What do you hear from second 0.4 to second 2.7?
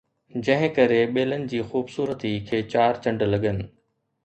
جنهن ڪري ٻيلن جي خوبصورتي کي